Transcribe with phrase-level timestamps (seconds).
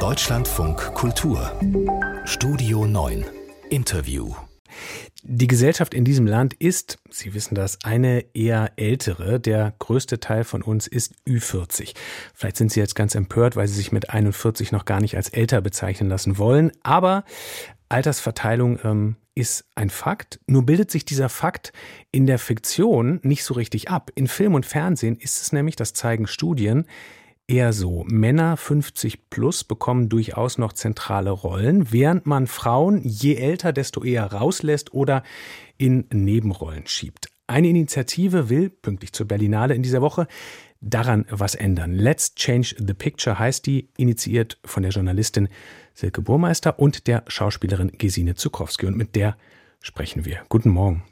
[0.00, 1.52] Deutschlandfunk Kultur
[2.24, 3.24] Studio 9
[3.70, 4.34] Interview
[5.22, 9.40] die Gesellschaft in diesem Land ist, Sie wissen das, eine eher ältere.
[9.40, 11.94] Der größte Teil von uns ist Ü40.
[12.34, 15.30] Vielleicht sind Sie jetzt ganz empört, weil Sie sich mit 41 noch gar nicht als
[15.30, 16.72] älter bezeichnen lassen wollen.
[16.82, 17.24] Aber
[17.88, 20.40] Altersverteilung ähm, ist ein Fakt.
[20.46, 21.72] Nur bildet sich dieser Fakt
[22.12, 24.10] in der Fiktion nicht so richtig ab.
[24.14, 26.86] In Film und Fernsehen ist es nämlich, das zeigen Studien,
[27.46, 28.04] eher so.
[28.08, 34.32] Männer 50 plus bekommen durchaus noch zentrale Rollen, während man Frauen je älter, desto eher
[34.32, 35.22] rauslässt oder
[35.76, 37.28] in Nebenrollen schiebt.
[37.46, 40.26] Eine Initiative will, pünktlich zur Berlinale in dieser Woche,
[40.80, 41.94] daran was ändern.
[41.94, 45.48] Let's Change the Picture heißt die, initiiert von der Journalistin
[45.94, 48.86] Silke Burmeister und der Schauspielerin Gesine Zukowski.
[48.86, 49.36] Und mit der
[49.80, 50.42] sprechen wir.
[50.48, 51.02] Guten Morgen.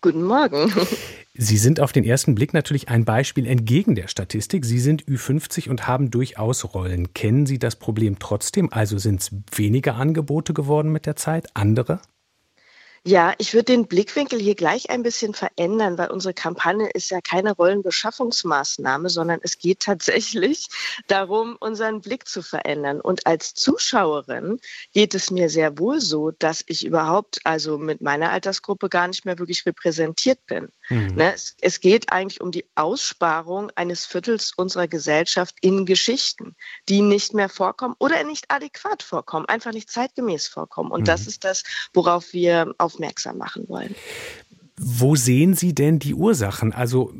[0.00, 0.72] Guten Morgen.
[1.42, 4.66] Sie sind auf den ersten Blick natürlich ein Beispiel entgegen der Statistik.
[4.66, 7.14] Sie sind Ü50 und haben durchaus Rollen.
[7.14, 8.70] Kennen Sie das Problem trotzdem?
[8.70, 11.48] Also sind es weniger Angebote geworden mit der Zeit?
[11.54, 12.02] Andere?
[13.06, 17.22] Ja, ich würde den Blickwinkel hier gleich ein bisschen verändern, weil unsere Kampagne ist ja
[17.22, 20.68] keine Rollenbeschaffungsmaßnahme, sondern es geht tatsächlich
[21.06, 23.00] darum, unseren Blick zu verändern.
[23.00, 24.60] Und als Zuschauerin
[24.92, 29.24] geht es mir sehr wohl so, dass ich überhaupt also mit meiner Altersgruppe gar nicht
[29.24, 30.68] mehr wirklich repräsentiert bin.
[30.90, 31.14] Mhm.
[31.14, 36.54] Ne, es, es geht eigentlich um die Aussparung eines Viertels unserer Gesellschaft in Geschichten,
[36.90, 40.90] die nicht mehr vorkommen oder nicht adäquat vorkommen, einfach nicht zeitgemäß vorkommen.
[40.90, 41.06] Und mhm.
[41.06, 41.62] das ist das,
[41.94, 43.94] worauf wir auf aufmerksam machen wollen.
[44.78, 46.72] Wo sehen Sie denn die Ursachen?
[46.72, 47.12] Also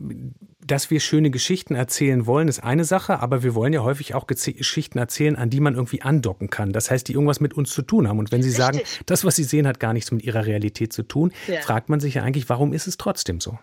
[0.70, 4.26] dass wir schöne Geschichten erzählen wollen, ist eine Sache, aber wir wollen ja häufig auch
[4.26, 6.72] Geschichten erzählen, an die man irgendwie andocken kann.
[6.72, 8.18] Das heißt, die irgendwas mit uns zu tun haben.
[8.18, 8.64] Und wenn Sie Richtig.
[8.64, 11.60] sagen, das, was Sie sehen, hat gar nichts mit Ihrer Realität zu tun, ja.
[11.60, 13.58] fragt man sich ja eigentlich, warum ist es trotzdem so?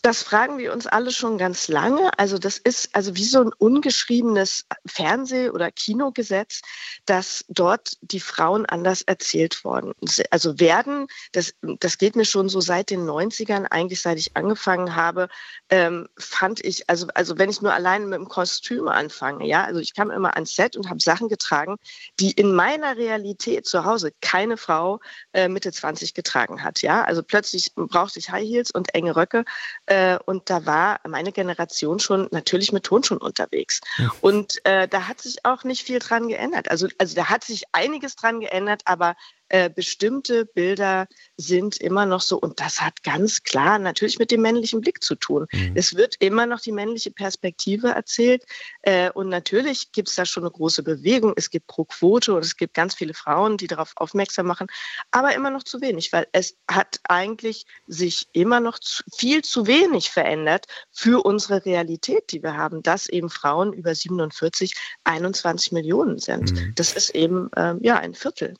[0.00, 2.18] Das fragen wir uns alle schon ganz lange.
[2.18, 6.62] Also das ist also wie so ein ungeschriebenes Fernseh- oder Kinogesetz,
[7.04, 9.92] dass dort die Frauen anders erzählt worden.
[10.30, 14.96] Also werden, das, das geht mir schon so seit den 90ern, eigentlich seit ich angefangen
[14.96, 15.28] habe,
[15.68, 19.78] ähm, fand ich, also, also wenn ich nur alleine mit dem Kostüm anfange, ja, also
[19.78, 21.76] ich kam immer ans Set und habe Sachen getragen,
[22.18, 25.00] die in meiner Realität zu Hause keine Frau
[25.32, 27.04] äh, Mitte 20 getragen hat, ja.
[27.04, 29.44] Also plötzlich brauchte ich High Heels und enge Röcke
[29.86, 33.80] äh, und da war meine Generation schon natürlich mit Tonschuhen unterwegs.
[33.98, 34.12] Ja.
[34.20, 36.70] Und äh, da hat sich auch nicht viel dran geändert.
[36.70, 39.16] Also, also da hat sich einiges dran geändert, aber
[39.52, 44.40] äh, bestimmte Bilder sind immer noch so, und das hat ganz klar natürlich mit dem
[44.40, 45.46] männlichen Blick zu tun.
[45.52, 45.72] Mhm.
[45.74, 48.44] Es wird immer noch die männliche Perspektive erzählt.
[48.80, 51.34] Äh, und natürlich gibt es da schon eine große Bewegung.
[51.36, 54.68] Es gibt pro Quote und es gibt ganz viele Frauen, die darauf aufmerksam machen,
[55.10, 59.66] aber immer noch zu wenig, weil es hat eigentlich sich immer noch zu, viel zu
[59.66, 64.74] wenig verändert für unsere Realität, die wir haben, dass eben Frauen über 47
[65.04, 66.52] 21 Millionen sind.
[66.52, 66.72] Mhm.
[66.74, 68.54] Das ist eben äh, ja ein Viertel.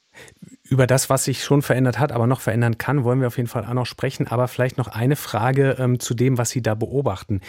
[0.72, 3.47] Über das, was sich schon verändert hat, aber noch verändern kann, wollen wir auf jeden
[3.50, 4.27] Fall auch noch sprechen.
[4.28, 7.43] Aber vielleicht noch eine Frage ähm, zu dem, was Sie da beobachten.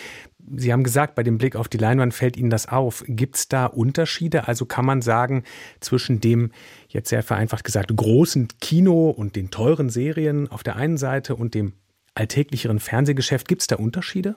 [0.53, 3.01] Sie haben gesagt, bei dem Blick auf die Leinwand fällt Ihnen das auf.
[3.07, 4.49] Gibt es da Unterschiede?
[4.49, 5.45] Also kann man sagen,
[5.79, 6.51] zwischen dem,
[6.89, 11.53] jetzt sehr vereinfacht gesagt, großen Kino und den teuren Serien auf der einen Seite und
[11.53, 11.71] dem
[12.15, 14.35] alltäglicheren Fernsehgeschäft, gibt es da Unterschiede?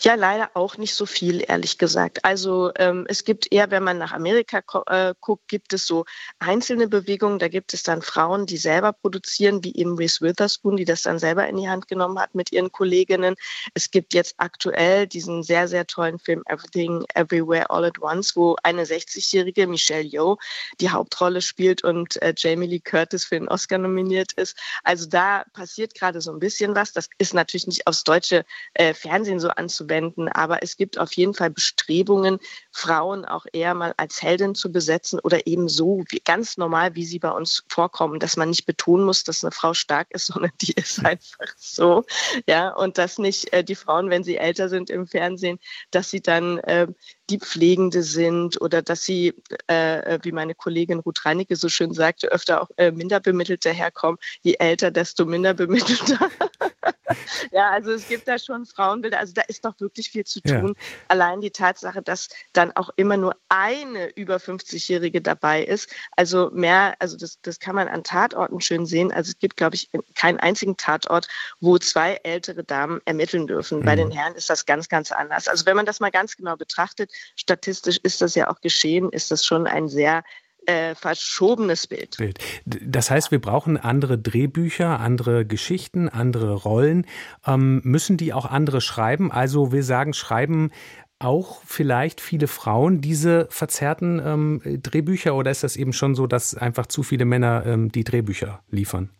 [0.00, 2.24] Ja, leider auch nicht so viel, ehrlich gesagt.
[2.24, 6.04] Also ähm, es gibt eher, wenn man nach Amerika äh, guckt, gibt es so
[6.38, 7.38] einzelne Bewegungen.
[7.38, 11.18] Da gibt es dann Frauen, die selber produzieren, wie eben Reese Witherspoon, die das dann
[11.18, 13.34] selber in die Hand genommen hat mit ihren Kolleginnen.
[13.74, 18.56] Es gibt jetzt aktuell diesen sehr, sehr tollen Film Everything Everywhere All at Once, wo
[18.62, 20.38] eine 60-jährige Michelle Yeoh
[20.80, 24.56] die Hauptrolle spielt und äh, Jamie Lee Curtis für den Oscar nominiert ist.
[24.82, 26.92] Also da passiert gerade so ein bisschen was.
[26.92, 29.48] Das ist natürlich nicht aufs deutsche äh, Fernsehen so
[29.82, 30.28] anzuwenden.
[30.28, 32.38] Aber es gibt auf jeden Fall Bestrebungen,
[32.70, 37.04] Frauen auch eher mal als Heldin zu besetzen oder eben so wie, ganz normal, wie
[37.04, 40.52] sie bei uns vorkommen, dass man nicht betonen muss, dass eine Frau stark ist, sondern
[40.60, 42.04] die ist einfach so.
[42.46, 45.58] Ja, und dass nicht äh, die Frauen, wenn sie älter sind im Fernsehen,
[45.90, 46.86] dass sie dann äh,
[47.30, 49.34] die Pflegende sind oder dass sie,
[49.66, 54.18] äh, wie meine Kollegin Ruth Reinecke so schön sagte, öfter auch äh, minder bemittelt daherkommen.
[54.42, 56.18] Je älter, desto minder bemittelter.
[57.52, 59.18] ja, also es gibt da schon Frauenbilder.
[59.18, 60.68] Also da ist doch wirklich viel zu tun.
[60.68, 60.84] Ja.
[61.08, 65.90] Allein die Tatsache, dass dann auch immer nur eine über 50-Jährige dabei ist.
[66.16, 69.12] Also mehr, also das, das kann man an Tatorten schön sehen.
[69.12, 71.28] Also es gibt, glaube ich, keinen einzigen Tatort,
[71.60, 73.80] wo zwei ältere Damen ermitteln dürfen.
[73.80, 73.84] Mhm.
[73.84, 75.48] Bei den Herren ist das ganz, ganz anders.
[75.48, 79.30] Also wenn man das mal ganz genau betrachtet, statistisch ist das ja auch geschehen, ist
[79.30, 80.22] das schon ein sehr
[80.66, 82.16] äh, verschobenes Bild.
[82.16, 82.38] Bild.
[82.64, 87.06] Das heißt, wir brauchen andere Drehbücher, andere Geschichten, andere Rollen.
[87.46, 89.32] Ähm, müssen die auch andere schreiben?
[89.32, 90.70] Also wir sagen, schreiben
[91.18, 96.54] auch vielleicht viele Frauen diese verzerrten ähm, Drehbücher oder ist das eben schon so, dass
[96.54, 99.10] einfach zu viele Männer ähm, die Drehbücher liefern?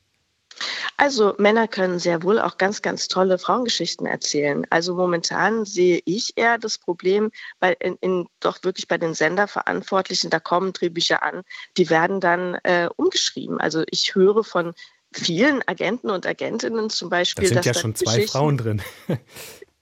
[0.96, 4.66] Also Männer können sehr wohl auch ganz, ganz tolle Frauengeschichten erzählen.
[4.70, 7.30] Also momentan sehe ich eher das Problem
[7.60, 11.42] bei, in, in, doch wirklich bei den Senderverantwortlichen, da kommen Drehbücher an,
[11.76, 13.60] die werden dann äh, umgeschrieben.
[13.60, 14.74] Also ich höre von
[15.12, 17.48] vielen Agenten und Agentinnen zum Beispiel.
[17.48, 18.82] Da sind ja schon zwei Frauen drin.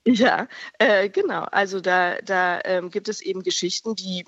[0.03, 0.47] Ja,
[0.79, 1.43] äh, genau.
[1.51, 4.25] Also da, da ähm, gibt es eben Geschichten, die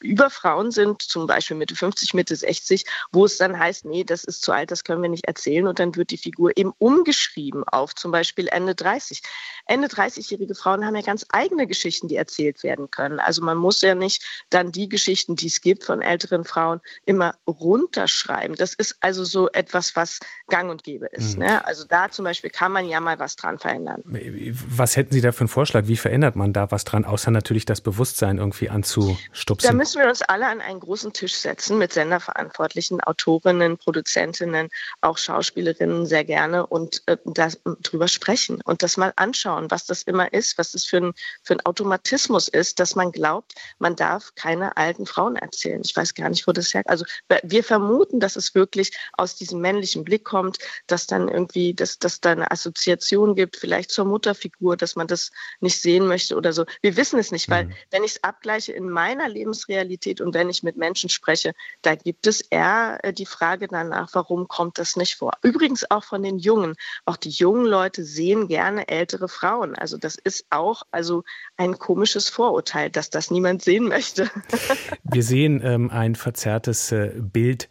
[0.00, 4.22] über Frauen sind, zum Beispiel Mitte 50, Mitte 60, wo es dann heißt, nee, das
[4.22, 5.66] ist zu alt, das können wir nicht erzählen.
[5.66, 9.20] Und dann wird die Figur eben umgeschrieben auf zum Beispiel Ende 30.
[9.66, 13.18] Ende 30-jährige Frauen haben ja ganz eigene Geschichten, die erzählt werden können.
[13.18, 17.34] Also man muss ja nicht dann die Geschichten, die es gibt von älteren Frauen, immer
[17.48, 18.54] runterschreiben.
[18.56, 21.36] Das ist also so etwas, was gang und gäbe ist.
[21.36, 21.44] Mhm.
[21.44, 21.64] Ne?
[21.66, 24.02] Also da zum Beispiel kann man ja mal was dran verändern.
[24.04, 25.86] Was hätten Sie da für einen Vorschlag?
[25.86, 29.68] Wie verändert man da was dran, außer natürlich das Bewusstsein irgendwie anzustupsen?
[29.68, 34.68] Da müssen wir uns alle an einen großen Tisch setzen mit Senderverantwortlichen, Autorinnen, Produzentinnen,
[35.00, 40.32] auch Schauspielerinnen sehr gerne und äh, darüber sprechen und das mal anschauen, was das immer
[40.32, 41.12] ist, was das für ein,
[41.42, 45.80] für ein Automatismus ist, dass man glaubt, man darf keine alten Frauen erzählen.
[45.82, 46.90] Ich weiß gar nicht, wo das herkommt.
[46.90, 47.04] Also
[47.42, 52.20] wir vermuten, dass es wirklich aus diesem männlichen Blick kommt, dass dann irgendwie, dass, dass
[52.20, 56.52] da eine Assoziation gibt, vielleicht zur Mutterfigur, dass dass man das nicht sehen möchte oder
[56.52, 56.64] so.
[56.82, 57.72] Wir wissen es nicht, weil mhm.
[57.90, 61.52] wenn ich es abgleiche in meiner Lebensrealität und wenn ich mit Menschen spreche,
[61.82, 65.32] da gibt es eher äh, die Frage danach, warum kommt das nicht vor?
[65.42, 66.74] Übrigens auch von den Jungen.
[67.04, 69.76] Auch die jungen Leute sehen gerne ältere Frauen.
[69.76, 71.22] Also das ist auch also
[71.56, 74.28] ein komisches Vorurteil, dass das niemand sehen möchte.
[75.04, 77.68] Wir sehen ähm, ein verzerrtes äh, Bild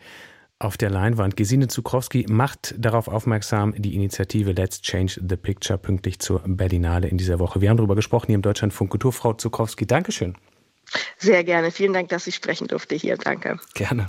[0.59, 1.37] auf der Leinwand.
[1.37, 7.17] Gesine Zukrowski macht darauf aufmerksam, die Initiative Let's Change the Picture pünktlich zur Berlinale in
[7.17, 7.61] dieser Woche.
[7.61, 9.13] Wir haben darüber gesprochen hier im Deutschlandfunk Kultur.
[9.13, 10.35] Frau Zukrowski, Dankeschön.
[11.17, 11.71] Sehr gerne.
[11.71, 13.17] Vielen Dank, dass ich sprechen durfte hier.
[13.17, 13.59] Danke.
[13.73, 14.07] Gerne.